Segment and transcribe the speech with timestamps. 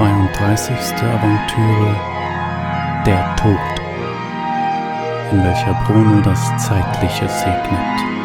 [0.00, 0.96] 32.
[1.02, 1.94] Aventüre
[3.04, 3.58] Der Tod,
[5.30, 8.19] in welcher Bruno das Zeitliche segnet.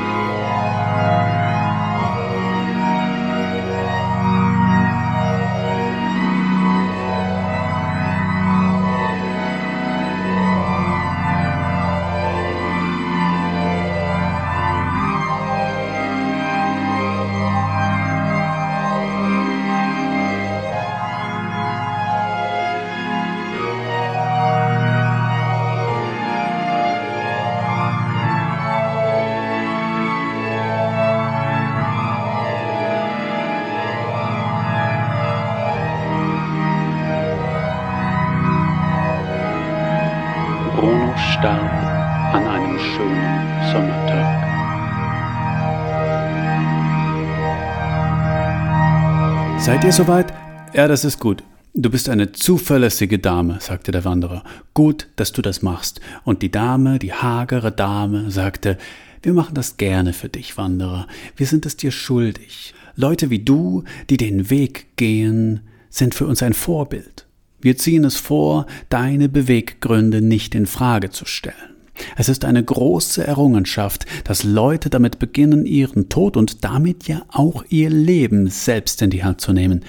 [49.85, 50.33] Ihr soweit?
[50.73, 51.43] Ja, das ist gut.
[51.75, 54.43] Du bist eine zuverlässige Dame, sagte der Wanderer.
[54.73, 56.01] Gut, dass du das machst.
[56.23, 58.79] Und die Dame, die hagere Dame, sagte,
[59.21, 61.05] wir machen das gerne für dich, Wanderer.
[61.35, 62.73] Wir sind es dir schuldig.
[62.95, 65.59] Leute wie du, die den Weg gehen,
[65.91, 67.27] sind für uns ein Vorbild.
[67.61, 71.74] Wir ziehen es vor, deine Beweggründe nicht in Frage zu stellen.
[72.15, 77.63] Es ist eine große Errungenschaft, dass Leute damit beginnen, ihren Tod und damit ja auch
[77.69, 79.83] ihr Leben selbst in die Hand zu nehmen.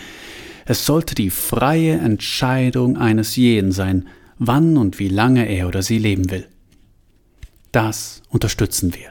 [0.65, 5.99] Es sollte die freie Entscheidung eines jeden sein, wann und wie lange er oder sie
[5.99, 6.47] leben will.
[7.73, 9.11] Das unterstützen wir.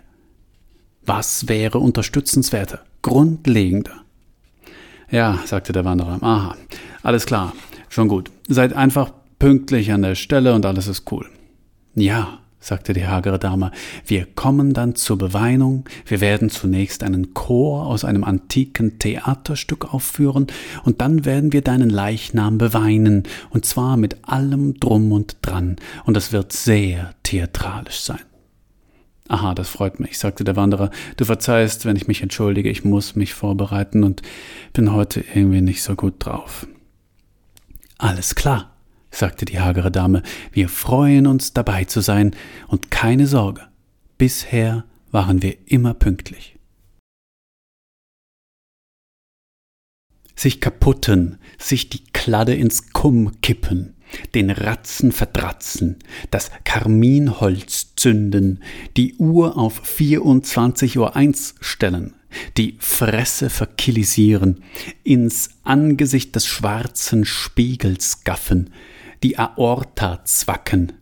[1.05, 4.03] Was wäre unterstützenswerter, grundlegender?
[5.11, 6.21] Ja, sagte der Wanderer.
[6.21, 6.55] Aha,
[7.03, 7.53] alles klar.
[7.89, 8.31] Schon gut.
[8.47, 11.29] Seid einfach pünktlich an der Stelle und alles ist cool.
[11.93, 13.71] Ja, sagte die hagere Dame,
[14.05, 20.47] wir kommen dann zur Beweinung, wir werden zunächst einen Chor aus einem antiken Theaterstück aufführen,
[20.83, 25.75] und dann werden wir deinen Leichnam beweinen, und zwar mit allem drum und dran,
[26.05, 28.21] und es wird sehr theatralisch sein.
[29.27, 30.91] Aha, das freut mich, sagte der Wanderer.
[31.17, 34.21] Du verzeihst, wenn ich mich entschuldige, ich muss mich vorbereiten und
[34.73, 36.67] bin heute irgendwie nicht so gut drauf.
[37.97, 38.74] Alles klar,
[39.15, 42.35] sagte die hagere Dame, wir freuen uns dabei zu sein
[42.67, 43.61] und keine Sorge,
[44.17, 46.57] bisher waren wir immer pünktlich.
[50.35, 53.95] Sich kaputten, sich die Kladde ins Kumm kippen,
[54.33, 55.97] den Ratzen verdratzen,
[56.29, 58.61] das Karminholz zünden,
[58.97, 62.15] die Uhr auf 24.01 Uhr stellen,
[62.57, 64.61] die Fresse verkillisieren,
[65.03, 68.71] ins Angesicht des schwarzen Spiegels gaffen,
[69.25, 70.93] die Aorta zwacken,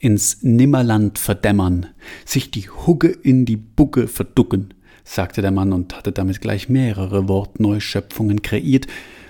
[0.00, 1.86] ins Nimmerland verdämmern,
[2.26, 7.26] sich die Hugge in die Bugge verducken, sagte der Mann und hatte damit gleich mehrere
[7.26, 8.86] Wortneuschöpfungen kreiert,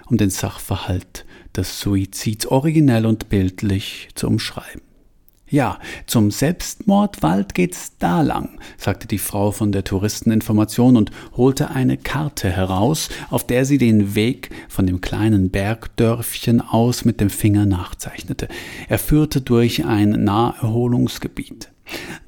[0.08, 4.89] um den Sachverhalt des Suizids originell und bildlich zu umschreiben.
[5.50, 11.96] Ja, zum Selbstmordwald geht's da lang, sagte die Frau von der Touristeninformation und holte eine
[11.96, 17.66] Karte heraus, auf der sie den Weg von dem kleinen Bergdörfchen aus mit dem Finger
[17.66, 18.46] nachzeichnete.
[18.88, 21.72] Er führte durch ein Naherholungsgebiet.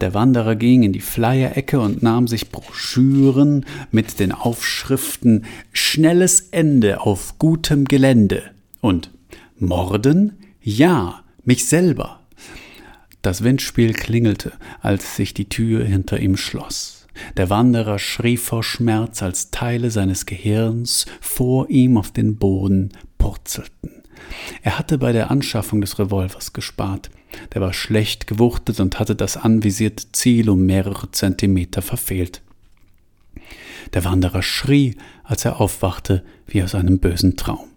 [0.00, 7.02] Der Wanderer ging in die Flyerecke und nahm sich Broschüren mit den Aufschriften Schnelles Ende
[7.02, 8.42] auf gutem Gelände
[8.80, 9.12] und
[9.60, 10.38] Morden?
[10.60, 12.21] Ja, mich selber
[13.22, 17.06] das Windspiel klingelte, als sich die Tür hinter ihm schloss.
[17.36, 24.02] Der Wanderer schrie vor Schmerz, als Teile seines Gehirns vor ihm auf den Boden purzelten.
[24.62, 27.10] Er hatte bei der Anschaffung des Revolvers gespart.
[27.54, 32.42] Der war schlecht gewuchtet und hatte das anvisierte Ziel um mehrere Zentimeter verfehlt.
[33.94, 37.71] Der Wanderer schrie, als er aufwachte, wie aus einem bösen Traum.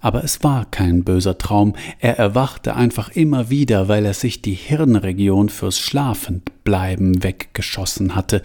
[0.00, 4.54] Aber es war kein böser Traum, er erwachte einfach immer wieder, weil er sich die
[4.54, 8.42] Hirnregion fürs Schlafenbleiben weggeschossen hatte.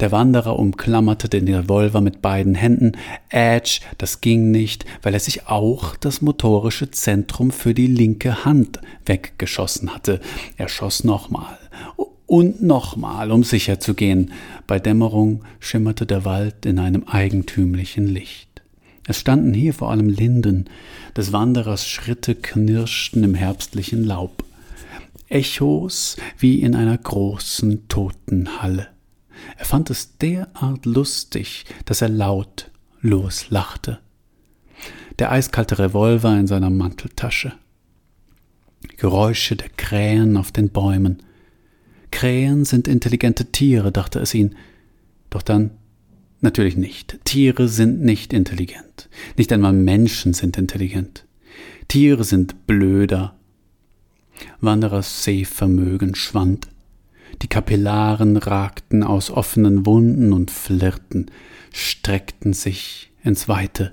[0.00, 2.92] Der Wanderer umklammerte den Revolver mit beiden Händen.
[3.30, 8.80] Edge, das ging nicht, weil er sich auch das motorische Zentrum für die linke Hand
[9.06, 10.20] weggeschossen hatte.
[10.56, 11.58] Er schoss nochmal
[12.30, 14.32] und nochmal, um sicher zu gehen.
[14.68, 18.59] Bei Dämmerung schimmerte der Wald in einem eigentümlichen Licht.
[19.10, 20.66] Es standen hier vor allem Linden,
[21.16, 24.44] des Wanderers Schritte knirschten im herbstlichen Laub.
[25.26, 28.86] Echos wie in einer großen toten Halle.
[29.58, 32.70] Er fand es derart lustig, dass er laut
[33.00, 33.98] loslachte.
[35.18, 37.52] Der eiskalte Revolver in seiner Manteltasche.
[38.96, 41.20] Geräusche der Krähen auf den Bäumen.
[42.12, 44.54] Krähen sind intelligente Tiere, dachte es ihn.
[45.30, 45.72] Doch dann
[46.40, 47.18] Natürlich nicht.
[47.24, 49.08] Tiere sind nicht intelligent.
[49.36, 51.26] Nicht einmal Menschen sind intelligent.
[51.88, 53.34] Tiere sind blöder.
[54.60, 56.68] Wanderers Sehvermögen schwand.
[57.42, 61.30] Die Kapillaren ragten aus offenen Wunden und flirrten,
[61.72, 63.92] streckten sich ins Weite.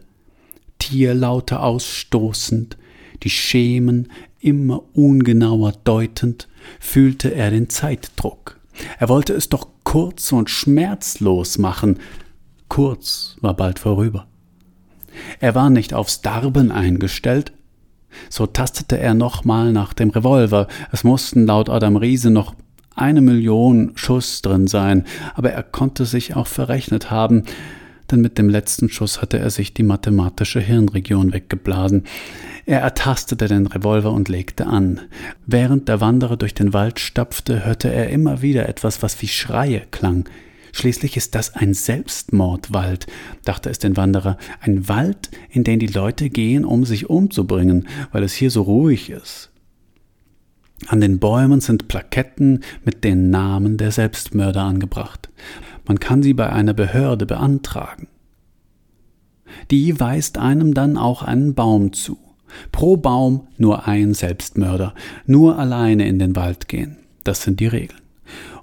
[0.79, 2.77] Tierlaute ausstoßend,
[3.23, 4.09] die Schemen
[4.39, 6.47] immer ungenauer deutend,
[6.79, 8.59] fühlte er den Zeitdruck.
[8.99, 11.99] Er wollte es doch kurz und schmerzlos machen.
[12.69, 14.27] Kurz war bald vorüber.
[15.39, 17.53] Er war nicht aufs Darben eingestellt.
[18.29, 20.67] So tastete er nochmal nach dem Revolver.
[20.91, 22.55] Es mussten laut Adam Riese noch
[22.95, 25.05] eine Million Schuss drin sein,
[25.35, 27.43] aber er konnte sich auch verrechnet haben,
[28.09, 32.05] denn mit dem letzten Schuss hatte er sich die mathematische Hirnregion weggeblasen.
[32.65, 35.01] Er ertastete den Revolver und legte an.
[35.45, 39.83] Während der Wanderer durch den Wald stapfte, hörte er immer wieder etwas, was wie Schreie
[39.91, 40.25] klang.
[40.77, 43.07] Schließlich ist das ein Selbstmordwald,
[43.43, 48.21] dachte es den Wanderer, ein Wald, in den die Leute gehen, um sich umzubringen, weil
[48.21, 49.49] es hier so ruhig ist.
[50.85, 55.29] An den Bäumen sind Plaketten mit den Namen der Selbstmörder angebracht.
[55.87, 58.07] Man kann sie bei einer Behörde beantragen.
[59.71, 62.19] Die weist einem dann auch einen Baum zu.
[62.71, 64.93] Pro Baum nur ein Selbstmörder,
[65.25, 66.97] nur alleine in den Wald gehen.
[67.23, 68.06] Das sind die Regeln.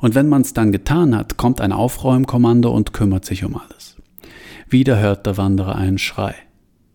[0.04, 3.96] Und wenn man's dann getan hat, kommt ein Aufräumkommando und kümmert sich um alles.
[4.68, 6.34] Wieder hört der Wanderer einen Schrei.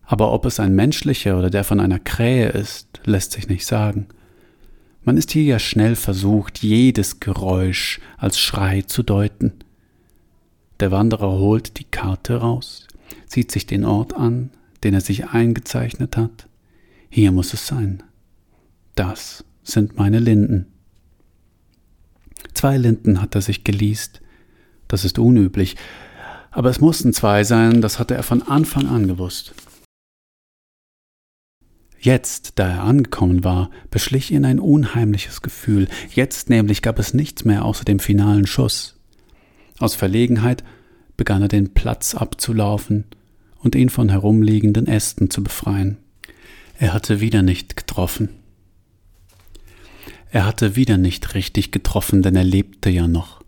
[0.04, 4.06] Aber ob es ein menschlicher oder der von einer Krähe ist, lässt sich nicht sagen.
[5.02, 9.54] Man ist hier ja schnell versucht, jedes Geräusch als Schrei zu deuten.
[10.78, 12.86] Der Wanderer holt die Karte raus,
[13.26, 14.50] sieht sich den Ort an,
[14.84, 16.46] den er sich eingezeichnet hat.
[17.08, 18.04] Hier muss es sein.
[18.94, 20.66] Das sind meine Linden.
[22.60, 24.20] Zwei Linden hat er sich geleast.
[24.86, 25.76] Das ist unüblich.
[26.50, 29.54] Aber es mussten zwei sein, das hatte er von Anfang an gewusst.
[31.98, 35.88] Jetzt, da er angekommen war, beschlich ihn ein unheimliches Gefühl.
[36.12, 39.00] Jetzt nämlich gab es nichts mehr außer dem finalen Schuss.
[39.78, 40.62] Aus Verlegenheit
[41.16, 43.06] begann er den Platz abzulaufen
[43.60, 45.96] und ihn von herumliegenden Ästen zu befreien.
[46.78, 48.39] Er hatte wieder nicht getroffen.
[50.30, 53.42] Er hatte wieder nicht richtig getroffen, denn er lebte ja noch.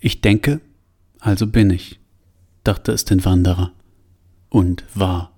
[0.00, 0.60] Ich denke,
[1.18, 1.98] also bin ich,
[2.64, 3.72] dachte es den Wanderer.
[4.48, 5.32] Und war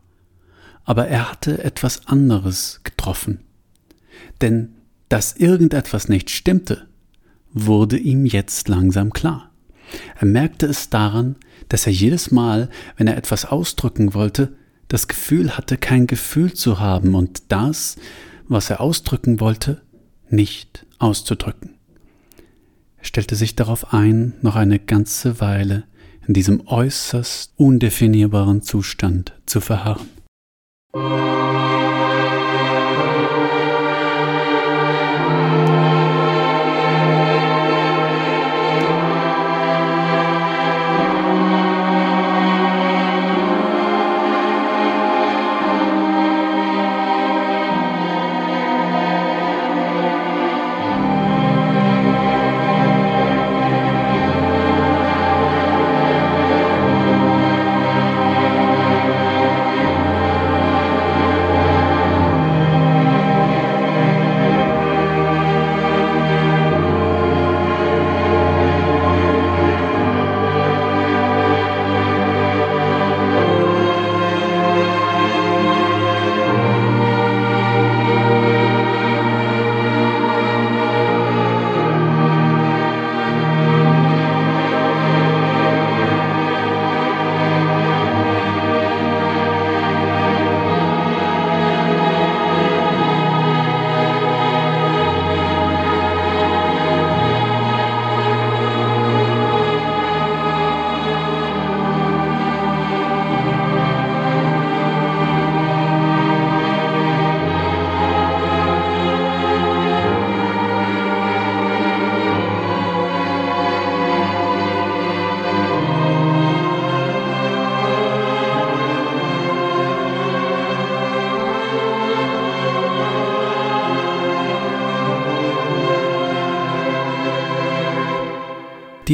[0.85, 3.41] aber er hatte etwas anderes getroffen.
[4.41, 4.75] Denn
[5.09, 6.87] dass irgendetwas nicht stimmte,
[7.53, 9.51] wurde ihm jetzt langsam klar.
[10.19, 11.37] Er merkte es daran,
[11.69, 14.57] dass er jedes Mal, wenn er etwas ausdrücken wollte,
[14.89, 17.97] das Gefühl hatte, kein Gefühl zu haben und das,
[18.49, 19.83] was er ausdrücken wollte,
[20.29, 21.75] nicht auszudrücken.
[22.97, 25.85] Er stellte sich darauf ein, noch eine ganze Weile
[26.27, 30.09] in diesem äußerst undefinierbaren Zustand zu verharren.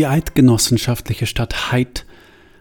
[0.00, 2.06] Die eidgenossenschaftliche Stadt Heid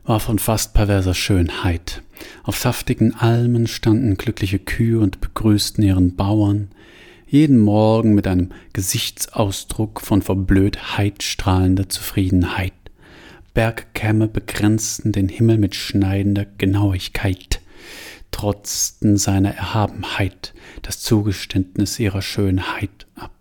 [0.04, 2.02] war von fast perverser Schönheit.
[2.44, 6.68] Auf saftigen Almen standen glückliche Kühe und begrüßten ihren Bauern,
[7.28, 12.74] jeden Morgen mit einem Gesichtsausdruck von Verblödheit strahlender Zufriedenheit.
[13.54, 17.62] Bergkämme begrenzten den Himmel mit schneidender Genauigkeit.
[18.34, 23.32] strotzten seiner Erhabenheit das Zugeständnis ihrer Schönheit ab.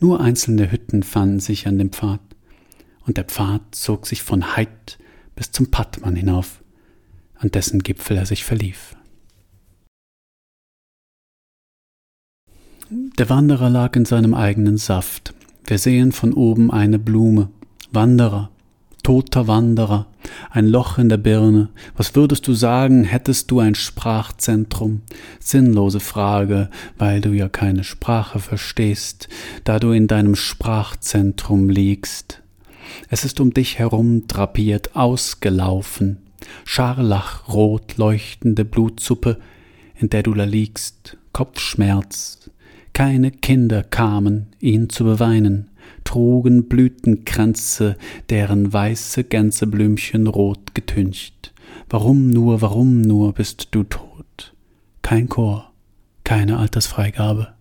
[0.00, 2.18] Nur einzelne Hütten fanden sich an dem Pfad,
[3.06, 4.98] und der Pfad zog sich von Heid
[5.36, 6.62] bis zum Pattmann hinauf,
[7.36, 8.96] an dessen Gipfel er sich verlief.
[12.90, 15.34] Der Wanderer lag in seinem eigenen Saft.
[15.64, 17.48] Wir sehen von oben eine Blume.
[17.90, 18.50] Wanderer,
[19.02, 20.06] toter Wanderer,
[20.50, 21.70] ein Loch in der Birne.
[21.96, 25.02] Was würdest du sagen, hättest du ein Sprachzentrum?
[25.40, 29.28] Sinnlose Frage, weil du ja keine Sprache verstehst,
[29.64, 32.43] da du in deinem Sprachzentrum liegst.
[33.08, 36.18] Es ist um dich herum drapiert, ausgelaufen,
[36.64, 39.38] scharlachrot leuchtende Blutsuppe,
[39.96, 42.50] in der du da liegst, Kopfschmerz.
[42.92, 45.70] Keine Kinder kamen, ihn zu beweinen,
[46.04, 47.96] trugen Blütenkränze,
[48.30, 51.52] deren weiße Gänseblümchen rot getüncht.
[51.88, 54.54] Warum nur, warum nur bist du tot?
[55.02, 55.72] Kein Chor,
[56.22, 57.53] keine Altersfreigabe.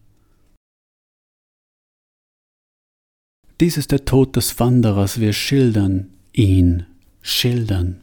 [3.63, 6.85] Dies ist der Tod des Wanderers, wir schildern ihn,
[7.21, 8.01] schildern.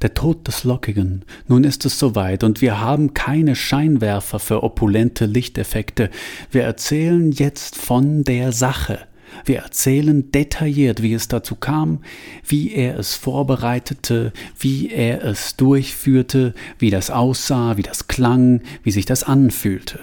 [0.00, 1.26] Der Tod des Lockigen.
[1.46, 6.08] Nun ist es soweit, und wir haben keine Scheinwerfer für opulente Lichteffekte.
[6.50, 8.98] Wir erzählen jetzt von der Sache.
[9.44, 12.00] Wir erzählen detailliert, wie es dazu kam,
[12.46, 18.90] wie er es vorbereitete, wie er es durchführte, wie das aussah, wie das klang, wie
[18.90, 20.00] sich das anfühlte.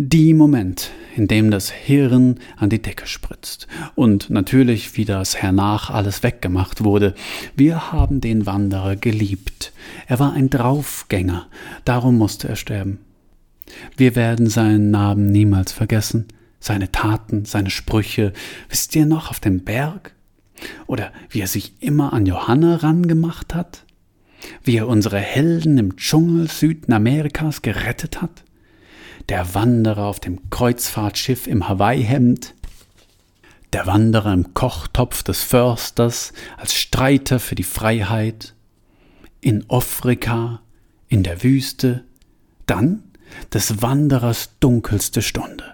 [0.00, 3.66] Die Moment, in dem das Hirn an die Decke spritzt.
[3.96, 7.16] Und natürlich, wie das hernach alles weggemacht wurde.
[7.56, 9.72] Wir haben den Wanderer geliebt.
[10.06, 11.48] Er war ein Draufgänger,
[11.84, 13.00] darum musste er sterben.
[13.96, 16.28] Wir werden seinen Namen niemals vergessen,
[16.60, 18.32] seine Taten, seine Sprüche.
[18.68, 20.14] Wisst ihr noch auf dem Berg?
[20.86, 23.84] Oder wie er sich immer an Johanna rangemacht hat?
[24.62, 28.44] Wie er unsere Helden im Dschungel Südamerikas gerettet hat?
[29.28, 32.54] Der Wanderer auf dem Kreuzfahrtschiff im Hawaii-Hemd,
[33.72, 38.54] der Wanderer im Kochtopf des Försters als Streiter für die Freiheit,
[39.40, 40.62] in Afrika,
[41.08, 42.04] in der Wüste,
[42.66, 43.02] dann
[43.52, 45.64] des Wanderers dunkelste Stunde.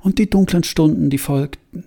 [0.00, 1.84] Und die dunklen Stunden, die folgten,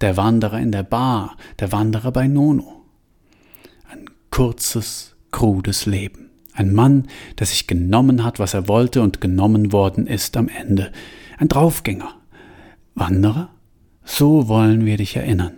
[0.00, 2.84] der Wanderer in der Bar, der Wanderer bei Nono.
[3.88, 6.30] Ein kurzes, krudes Leben.
[6.56, 7.06] Ein Mann,
[7.38, 10.90] der sich genommen hat, was er wollte und genommen worden ist am Ende.
[11.38, 12.14] Ein Draufgänger.
[12.94, 13.50] Wanderer?
[14.04, 15.52] So wollen wir dich erinnern.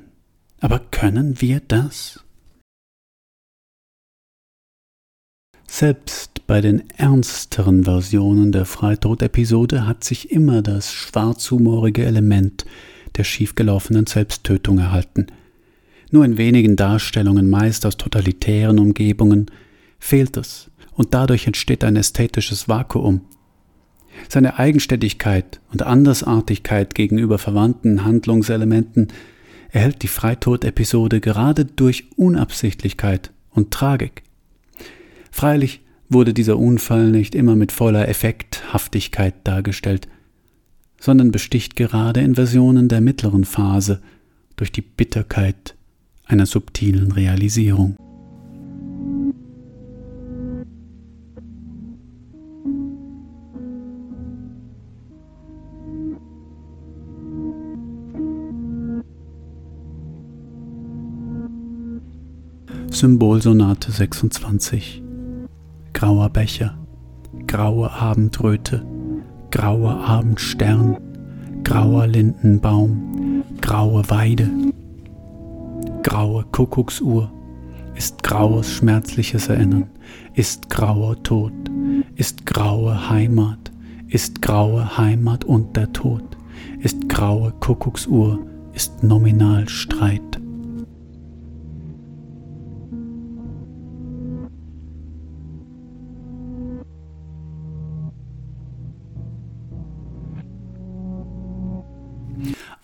[0.61, 2.25] Aber können wir das?
[5.69, 12.64] Selbst bei den ernsteren Versionen der Freitod-Episode hat sich immer das schwarzhumorige Element
[13.17, 15.26] der schiefgelaufenen Selbsttötung erhalten.
[16.11, 19.47] Nur in wenigen Darstellungen, meist aus totalitären Umgebungen,
[20.00, 23.21] fehlt es und dadurch entsteht ein ästhetisches Vakuum.
[24.28, 29.07] Seine Eigenständigkeit und Andersartigkeit gegenüber verwandten Handlungselementen
[29.71, 34.25] erhält die Freitod-Episode gerade durch Unabsichtlichkeit und Tragik.
[35.31, 40.09] Freilich wurde dieser Unfall nicht immer mit voller Effekthaftigkeit dargestellt,
[40.99, 44.02] sondern besticht gerade in Versionen der mittleren Phase
[44.57, 45.76] durch die Bitterkeit
[46.25, 47.97] einer subtilen Realisierung.
[62.99, 65.05] Symbolsonate 26
[65.93, 66.76] Grauer Becher,
[67.47, 68.85] graue Abendröte,
[69.52, 70.97] grauer Abendstern,
[71.62, 74.50] grauer Lindenbaum, graue Weide,
[76.02, 77.31] graue Kuckucksuhr,
[77.95, 79.87] ist graues schmerzliches Erinnern,
[80.35, 81.52] ist grauer Tod,
[82.17, 83.71] ist graue Heimat,
[84.09, 86.37] ist graue Heimat und der Tod,
[86.81, 88.40] ist graue Kuckucksuhr,
[88.73, 90.40] ist nominal Streit.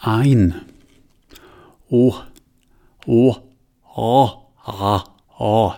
[0.06, 0.54] Ein.
[1.88, 2.14] Oh,
[3.06, 3.36] oh,
[3.96, 4.30] oh,
[4.64, 5.04] ah,
[5.38, 5.72] oh.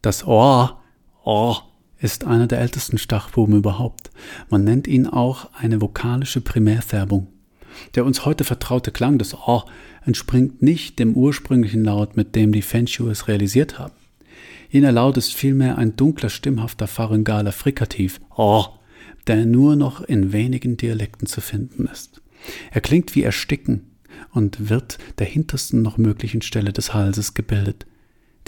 [0.00, 0.80] Das Ohr,
[1.24, 1.56] oh,
[1.98, 4.10] ist einer der ältesten Stachbuben überhaupt.
[4.50, 7.28] Man nennt ihn auch eine vokalische Primärfärbung.
[7.94, 9.62] Der uns heute vertraute Klang des O
[10.04, 13.94] entspringt nicht dem ursprünglichen Laut, mit dem die Fenshu es realisiert haben.
[14.70, 18.64] Jener Laut ist vielmehr ein dunkler, stimmhafter pharyngaler Frikativ, O,
[19.26, 22.21] der nur noch in wenigen Dialekten zu finden ist.
[22.70, 23.90] Er klingt wie Ersticken
[24.32, 27.86] und wird der hintersten noch möglichen Stelle des Halses gebildet.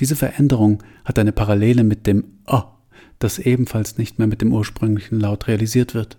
[0.01, 2.75] Diese Veränderung hat eine Parallele mit dem A
[3.19, 6.19] das ebenfalls nicht mehr mit dem ursprünglichen Laut realisiert wird.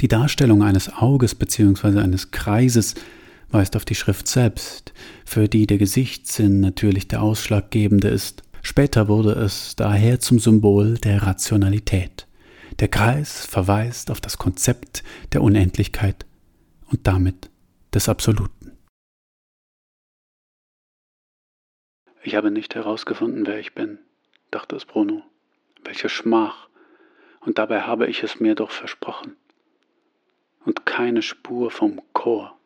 [0.00, 2.00] Die Darstellung eines Auges bzw.
[2.00, 2.94] eines Kreises
[3.50, 4.92] weist auf die Schrift selbst,
[5.24, 8.42] für die der Gesichtssinn natürlich der ausschlaggebende ist.
[8.62, 12.25] Später wurde es daher zum Symbol der Rationalität.
[12.80, 16.26] Der Kreis verweist auf das Konzept der Unendlichkeit
[16.90, 17.50] und damit
[17.94, 18.76] des Absoluten.
[22.22, 23.98] Ich habe nicht herausgefunden, wer ich bin,
[24.50, 25.22] dachte es Bruno.
[25.84, 26.68] Welche Schmach.
[27.40, 29.36] Und dabei habe ich es mir doch versprochen.
[30.64, 32.58] Und keine Spur vom Chor.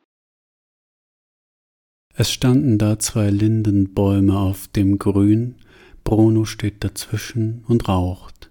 [2.15, 5.57] Es standen da zwei Lindenbäume auf dem Grün,
[6.05, 8.50] Bruno steht dazwischen und raucht.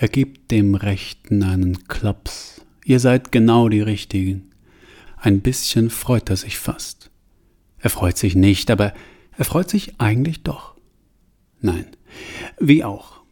[0.00, 2.64] Er gibt dem Rechten einen Klaps.
[2.84, 4.52] Ihr seid genau die Richtigen.
[5.16, 7.10] Ein bisschen freut er sich fast.
[7.78, 8.94] Er freut sich nicht, aber
[9.36, 10.76] er freut sich eigentlich doch.
[11.60, 11.86] Nein,
[12.60, 13.22] wie auch.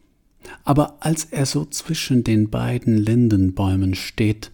[0.65, 4.51] Aber als er so zwischen den beiden Lindenbäumen steht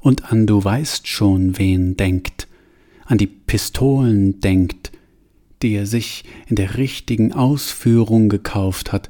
[0.00, 2.48] und an du weißt schon wen denkt,
[3.04, 4.90] an die Pistolen denkt,
[5.62, 9.08] die er sich in der richtigen Ausführung gekauft hat,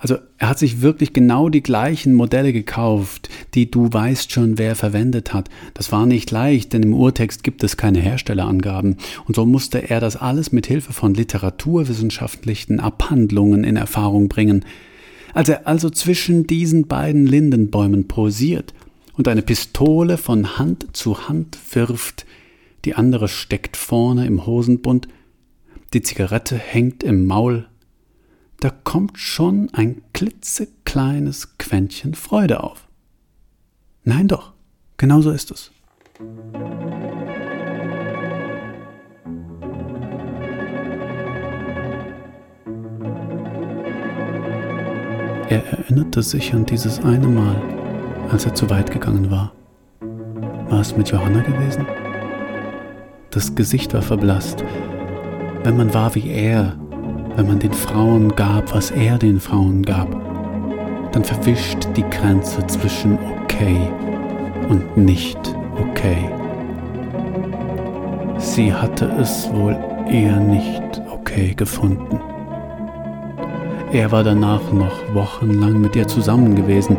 [0.00, 4.74] also er hat sich wirklich genau die gleichen Modelle gekauft, die du weißt schon, wer
[4.74, 5.50] verwendet hat.
[5.74, 8.96] Das war nicht leicht, denn im Urtext gibt es keine Herstellerangaben.
[9.26, 14.64] Und so musste er das alles mit Hilfe von literaturwissenschaftlichen Abhandlungen in Erfahrung bringen.
[15.34, 18.72] Als er also zwischen diesen beiden Lindenbäumen posiert
[19.18, 22.24] und eine Pistole von Hand zu Hand wirft,
[22.86, 25.08] die andere steckt vorne im Hosenbund,
[25.92, 27.66] die Zigarette hängt im Maul,
[28.60, 32.86] da kommt schon ein klitzekleines Quäntchen Freude auf.
[34.04, 34.52] Nein doch,
[34.98, 35.70] genau so ist es.
[45.48, 47.56] Er erinnerte sich an dieses eine Mal,
[48.30, 49.52] als er zu weit gegangen war.
[50.68, 51.86] War es mit Johanna gewesen?
[53.30, 54.62] Das Gesicht war verblasst.
[55.64, 56.78] Wenn man war wie er,
[57.40, 60.08] wenn man den Frauen gab, was er den Frauen gab,
[61.12, 63.78] dann verwischt die Grenze zwischen okay
[64.68, 65.38] und nicht
[65.78, 66.28] okay.
[68.36, 69.74] Sie hatte es wohl
[70.06, 72.20] eher nicht okay gefunden.
[73.90, 76.98] Er war danach noch wochenlang mit ihr zusammen gewesen,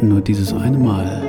[0.00, 1.22] nur dieses eine Mal.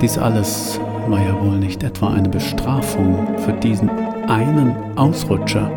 [0.00, 3.90] Dies alles war ja wohl nicht etwa eine Bestrafung für diesen
[4.28, 5.70] einen Ausrutscher.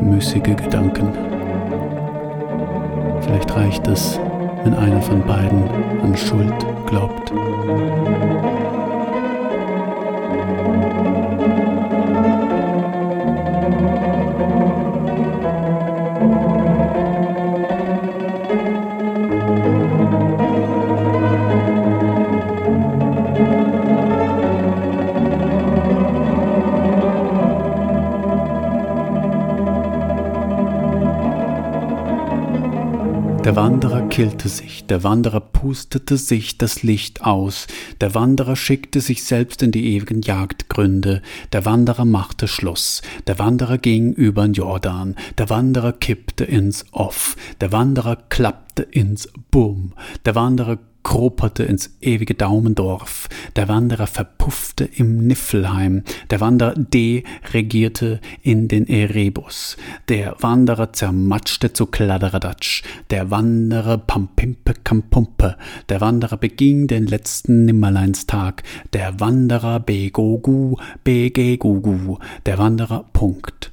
[0.00, 1.08] Müßige Gedanken.
[3.22, 4.20] Vielleicht reicht es,
[4.64, 5.68] wenn einer von beiden
[6.02, 6.54] an Schuld
[6.86, 7.32] glaubt.
[33.52, 37.66] Der Wanderer killte sich, der Wanderer pustete sich das Licht aus,
[38.00, 41.20] der Wanderer schickte sich selbst in die ewigen Jagdgründe,
[41.52, 47.72] der Wanderer machte Schluss, der Wanderer ging übern Jordan, der Wanderer kippte ins Off, der
[47.72, 49.92] Wanderer klappte ins Bum,
[50.24, 58.68] der Wanderer kroperte ins ewige Daumendorf, der Wanderer verpuffte im Niffelheim, der Wanderer deregierte in
[58.68, 59.76] den Erebus,
[60.08, 65.56] der Wanderer zermatschte zu Kladderadatsch, der Wanderer pampimpe kampumpe,
[65.88, 68.62] der Wanderer beging den letzten Nimmerleinstag,
[68.92, 73.71] der Wanderer begogu begegugu, der Wanderer Punkt.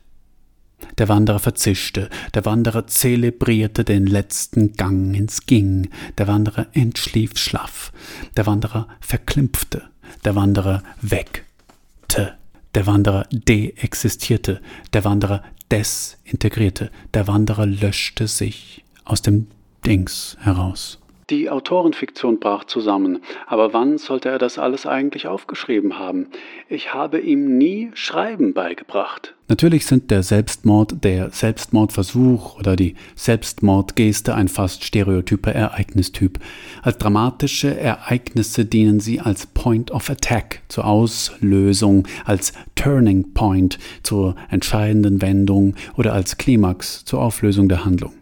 [0.98, 7.92] Der Wanderer verzischte, der Wanderer zelebrierte den letzten Gang ins Ging, der Wanderer entschlief schlaff,
[8.36, 9.84] der Wanderer verklimpfte,
[10.26, 12.36] der Wanderer weckte,
[12.76, 14.62] der Wanderer deexistierte,
[14.94, 19.48] der Wanderer desintegrierte, der Wanderer löschte sich aus dem
[19.86, 20.99] Dings heraus.
[21.30, 26.28] Die Autorenfiktion brach zusammen, aber wann sollte er das alles eigentlich aufgeschrieben haben?
[26.68, 29.36] Ich habe ihm nie Schreiben beigebracht.
[29.48, 36.40] Natürlich sind der Selbstmord, der Selbstmordversuch oder die Selbstmordgeste ein fast stereotyper Ereignistyp.
[36.82, 44.36] Als dramatische Ereignisse dienen sie als Point of Attack zur Auslösung, als Turning Point zur
[44.50, 48.19] entscheidenden Wendung oder als Klimax zur Auflösung der Handlung.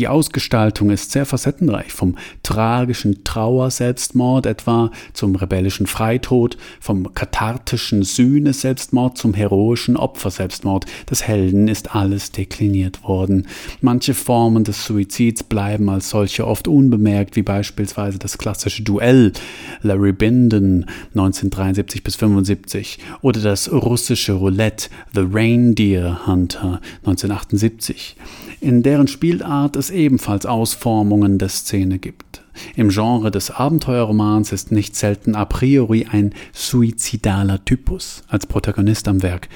[0.00, 9.18] Die Ausgestaltung ist sehr facettenreich, vom tragischen Trauer-Selbstmord etwa zum rebellischen Freitod, vom kathartischen Sühne-Selbstmord
[9.18, 10.86] zum heroischen Opfer-Selbstmord.
[11.10, 13.46] Des Helden ist alles dekliniert worden.
[13.82, 19.34] Manche Formen des Suizids bleiben als solche oft unbemerkt, wie beispielsweise das klassische Duell
[19.82, 28.16] Larry Binden 1973 bis 75 oder das russische Roulette The Reindeer Hunter 1978
[28.60, 32.42] in deren Spielart es ebenfalls Ausformungen der Szene gibt.
[32.76, 39.22] Im Genre des Abenteuerromans ist nicht selten a priori ein suizidaler Typus als Protagonist am
[39.22, 39.48] Werk.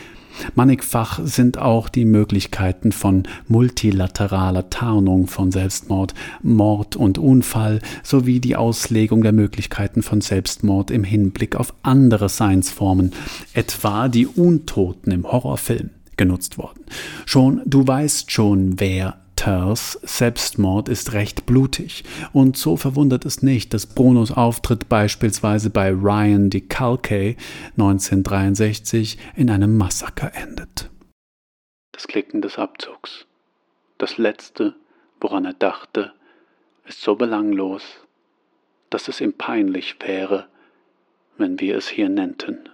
[0.54, 8.56] Mannigfach sind auch die Möglichkeiten von multilateraler Tarnung von Selbstmord, Mord und Unfall sowie die
[8.56, 13.12] Auslegung der Möglichkeiten von Selbstmord im Hinblick auf andere Seinsformen,
[13.52, 16.84] etwa die Untoten im Horrorfilm genutzt worden.
[17.26, 23.74] Schon du weißt schon, wer Ters Selbstmord ist recht blutig, und so verwundert es nicht,
[23.74, 27.36] dass Brunos Auftritt beispielsweise bei Ryan DeCalcay
[27.72, 30.90] 1963 in einem Massaker endet.
[31.92, 33.26] Das Klicken des Abzugs,
[33.98, 34.74] das Letzte,
[35.20, 36.12] woran er dachte,
[36.86, 37.82] ist so belanglos,
[38.90, 40.48] dass es ihm peinlich wäre,
[41.38, 42.68] wenn wir es hier nennten.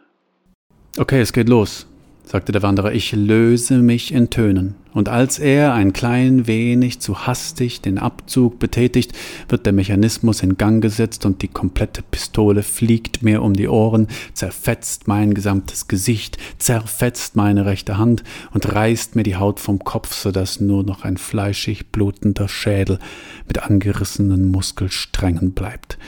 [0.99, 1.90] Okay, es geht los
[2.31, 4.77] sagte der Wanderer, ich löse mich in Tönen.
[4.93, 9.13] Und als er ein klein wenig zu hastig den Abzug betätigt,
[9.49, 14.07] wird der Mechanismus in Gang gesetzt und die komplette Pistole fliegt mir um die Ohren,
[14.33, 20.15] zerfetzt mein gesamtes Gesicht, zerfetzt meine rechte Hand und reißt mir die Haut vom Kopf,
[20.15, 23.01] so dass nur noch ein fleischig blutender Schädel
[23.49, 25.99] mit angerissenen Muskelsträngen bleibt.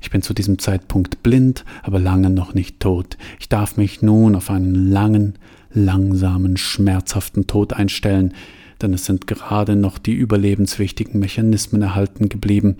[0.00, 3.16] Ich bin zu diesem Zeitpunkt blind, aber lange noch nicht tot.
[3.40, 5.38] Ich darf mich nun auf einen langen,
[5.74, 8.32] langsamen, schmerzhaften Tod einstellen,
[8.80, 12.76] denn es sind gerade noch die überlebenswichtigen Mechanismen erhalten geblieben,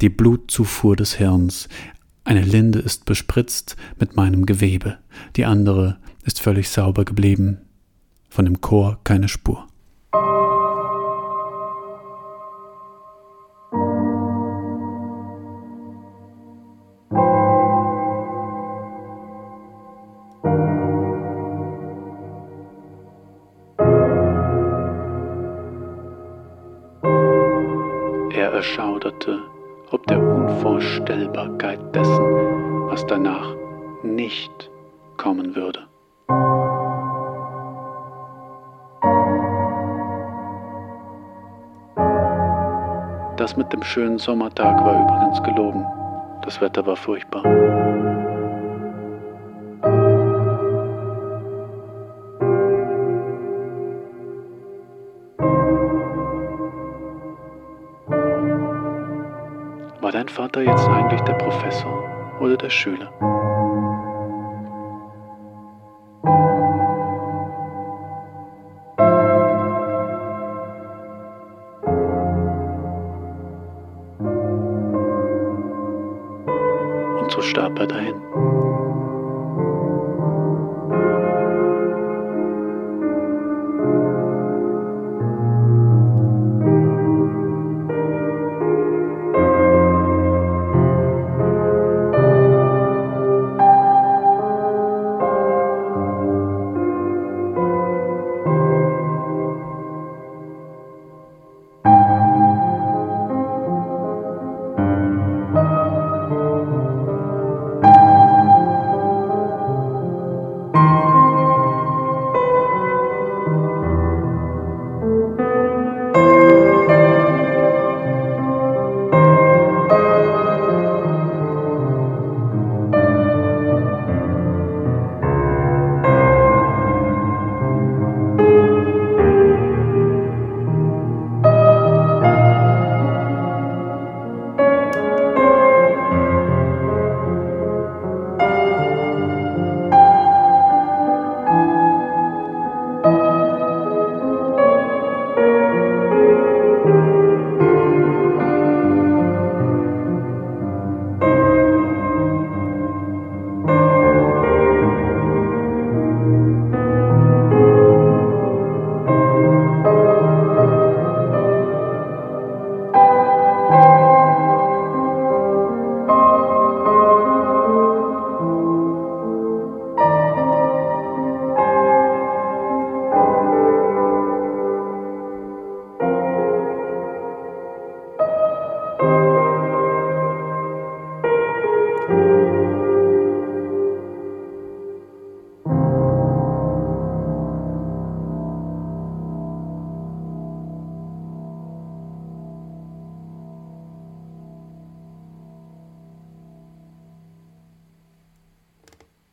[0.00, 1.68] die Blutzufuhr des Hirns.
[2.24, 4.98] Eine Linde ist bespritzt mit meinem Gewebe,
[5.36, 7.58] die andere ist völlig sauber geblieben.
[8.28, 9.66] Von dem Chor keine Spur.
[44.18, 45.86] Schönen Sommertag war übrigens gelogen.
[46.42, 47.44] Das Wetter war furchtbar.
[60.00, 62.02] War dein Vater jetzt eigentlich der Professor
[62.40, 63.37] oder der Schüler?